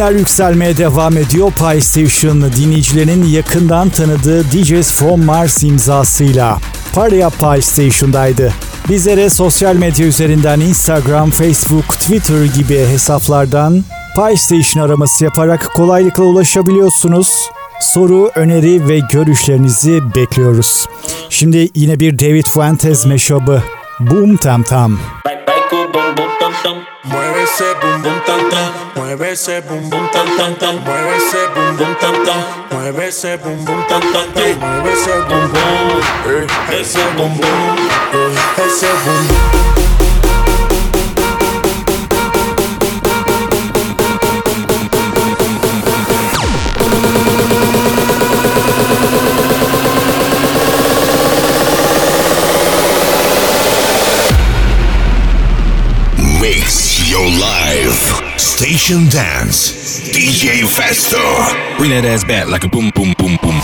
Ritimler 0.06 0.19
yükselmeye 0.19 0.77
devam 0.77 1.18
ediyor. 1.18 1.52
Pie 1.52 1.82
Station 1.82 2.41
dinleyicilerin 2.41 3.23
yakından 3.23 3.90
tanıdığı 3.90 4.44
DJs 4.44 4.91
From 4.91 5.26
Mars 5.26 5.64
imzasıyla. 5.64 6.57
Parya 6.94 7.30
Pie 7.30 7.61
Station'daydı. 7.61 8.53
Bizlere 8.90 9.30
sosyal 9.30 9.76
medya 9.76 10.07
üzerinden 10.07 10.60
Instagram, 10.60 11.30
Facebook, 11.30 11.88
Twitter 11.90 12.45
gibi 12.45 12.77
hesaplardan 12.77 13.84
Pie 14.15 14.38
Station 14.38 14.84
araması 14.84 15.23
yaparak 15.23 15.73
kolaylıkla 15.73 16.23
ulaşabiliyorsunuz. 16.23 17.49
Soru, 17.82 18.32
öneri 18.36 18.88
ve 18.88 18.99
görüşlerinizi 18.99 20.15
bekliyoruz. 20.15 20.86
Şimdi 21.30 21.69
yine 21.76 21.99
bir 21.99 22.19
David 22.19 22.45
Fuentes 22.45 23.06
meşabı. 23.06 23.64
Boom 23.99 24.38
Tam 24.38 24.64
Tam. 24.64 24.99
Mueve 27.03 27.41
ese 27.41 27.65
bum 27.84 28.03
bum 28.03 28.19
tam 28.27 28.49
tam, 28.49 28.84
mueve 28.95 29.31
ese 29.31 29.61
bum 29.61 29.89
bum 29.89 30.07
tam 30.11 30.27
tam 30.38 30.55
tam, 30.55 30.76
mueve 30.85 31.15
ese 31.17 31.47
bum 31.53 31.77
bum 31.77 31.95
tam 31.95 32.26
tam, 32.26 32.41
mueve 32.72 33.07
ese 33.07 33.38
bum 33.38 33.65
bum 33.65 33.84
tam 33.88 34.01
tam 34.13 34.31
tam, 34.34 34.59
mueve 34.59 34.91
ese 34.93 35.15
bum 35.30 35.51
bum, 35.53 36.01
ese 36.80 37.03
bum 37.17 37.38
bum, 37.38 38.35
ese 38.57 38.88
bum 39.05 39.27
bum. 39.27 39.55
Station 58.76 59.07
Dance. 59.07 60.02
DJ 60.11 60.68
Festo. 60.68 61.15
Bring 61.77 61.91
that 61.91 62.03
ass 62.03 62.26
back 62.26 62.49
like 62.49 62.65
a 62.65 62.68
boom, 62.68 62.91
boom, 62.93 63.14
boom, 63.18 63.38
boom, 63.41 63.61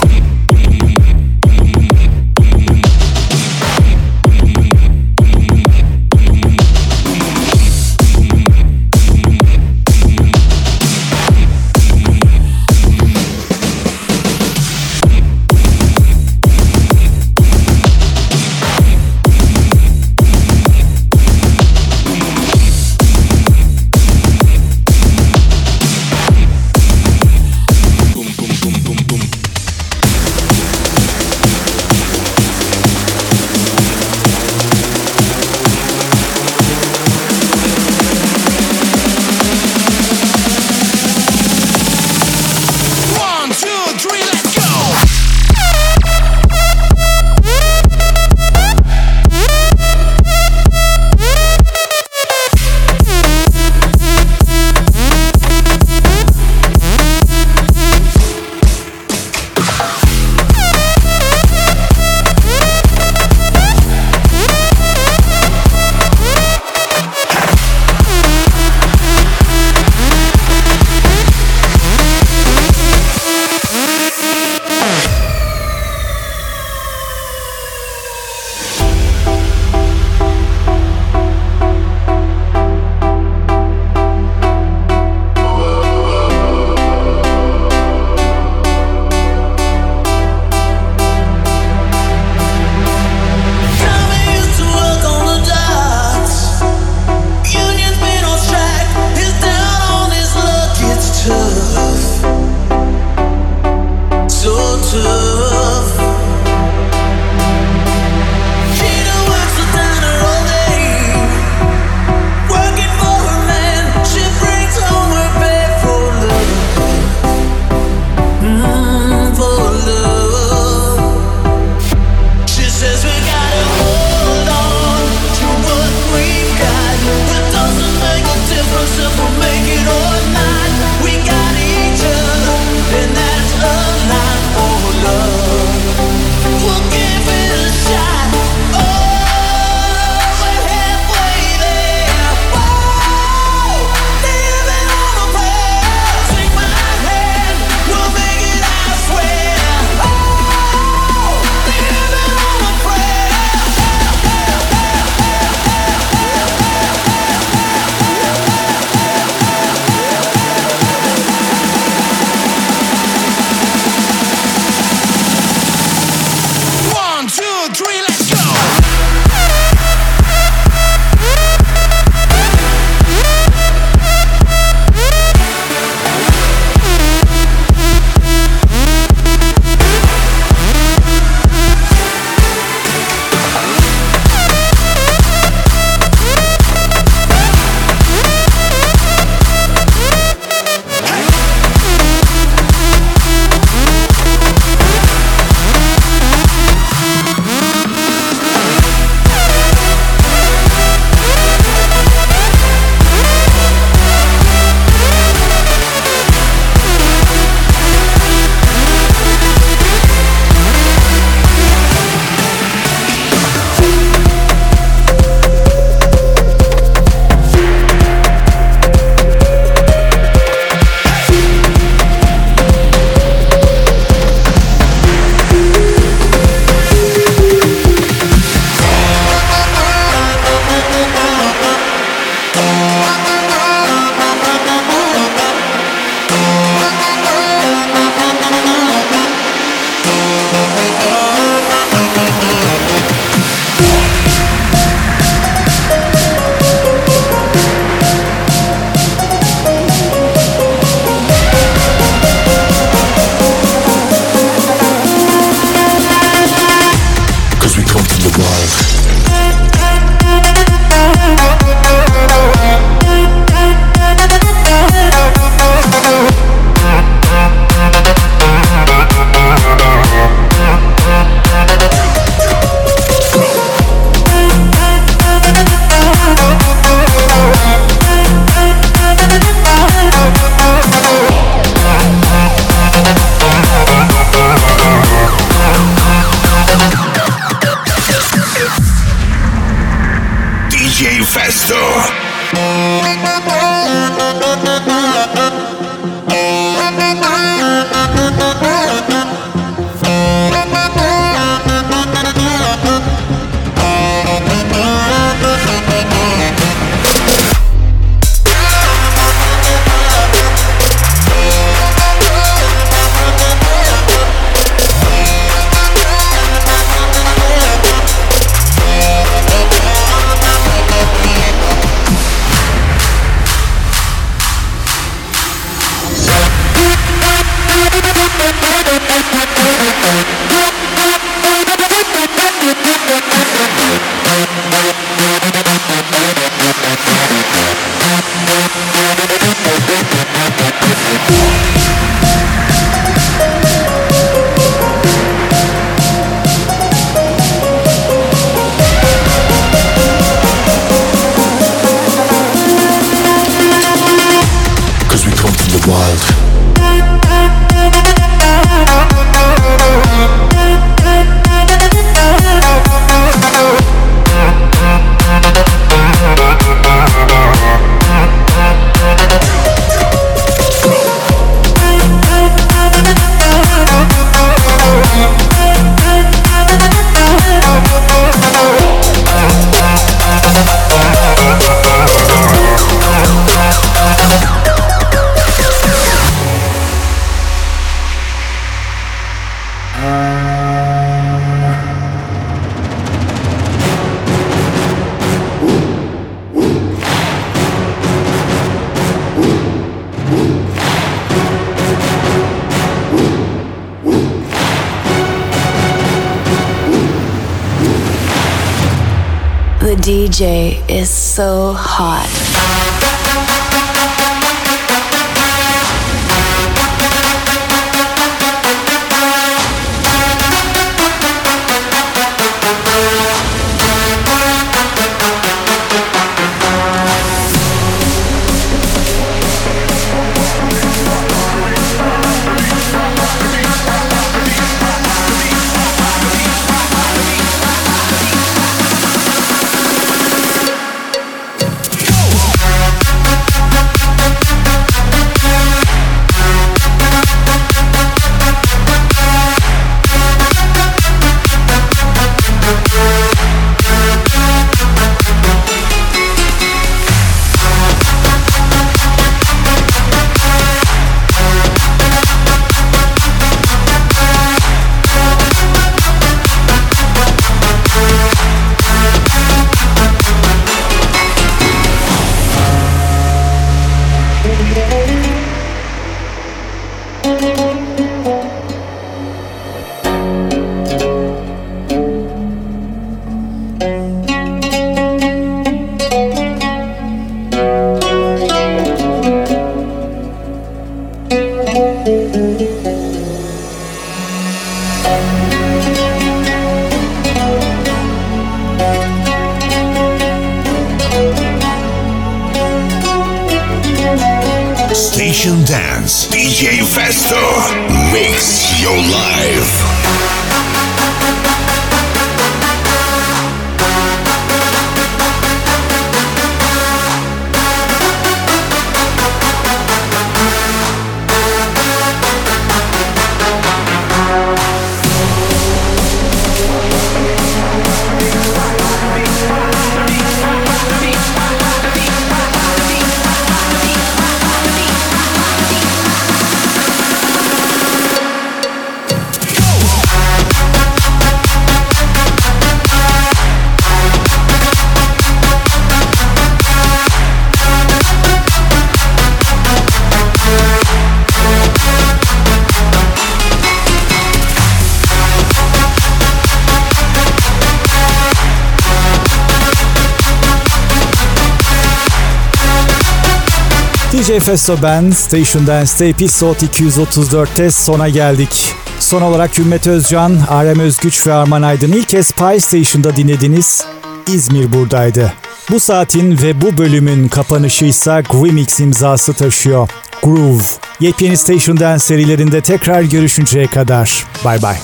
DJ 564.32 564.40
Festo 564.40 564.78
ben 564.84 565.12
Station 565.12 565.68
Dance'te 565.68 566.06
Episode 566.06 566.66
234'te 566.66 567.72
sona 567.72 568.10
geldik. 568.10 568.74
Son 569.00 569.22
olarak 569.22 569.58
Hümmet 569.58 569.88
Özcan, 569.88 570.38
Arem 570.50 570.80
Özgüç 570.80 571.28
ve 571.28 571.34
Arman 571.34 571.62
Aydın 571.62 571.92
ilk 571.92 572.10
kez 572.10 572.32
Pie 572.32 572.60
Station'da 572.60 573.16
dinlediniz. 573.16 573.86
İzmir 574.28 574.74
buradaydı. 574.74 575.34
Bu 575.72 575.80
saatin 575.80 576.38
ve 576.42 576.62
bu 576.62 576.78
bölümün 576.78 577.28
kapanışı 577.28 577.86
ise 577.86 578.24
Grimix 578.30 578.80
imzası 578.80 579.34
taşıyor. 579.34 579.90
Groove. 580.24 580.64
Yepyeni 581.00 581.38
Station 581.38 581.80
Dance 581.80 582.00
serilerinde 582.00 582.62
tekrar 582.62 583.02
görüşünceye 583.02 583.68
kadar. 583.68 584.26
Bay 584.46 584.62
bay. 584.62 584.78